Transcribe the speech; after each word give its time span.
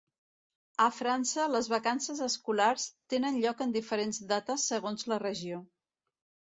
A 0.85 0.87
França, 0.99 1.45
les 1.57 1.69
vacances 1.75 2.23
escolars 2.29 2.89
tenen 3.15 3.39
lloc 3.45 3.65
en 3.67 3.79
diferents 3.79 4.25
dates 4.35 4.69
segons 4.73 5.11
la 5.13 5.23
regió. 5.31 5.67